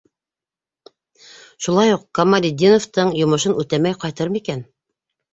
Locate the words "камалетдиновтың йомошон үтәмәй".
2.19-3.99